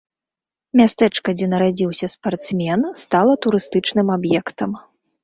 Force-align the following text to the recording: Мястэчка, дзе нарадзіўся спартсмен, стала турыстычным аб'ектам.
Мястэчка, 0.79 1.33
дзе 1.41 1.47
нарадзіўся 1.51 2.09
спартсмен, 2.13 2.81
стала 3.03 3.37
турыстычным 3.47 4.07
аб'ектам. 4.17 4.71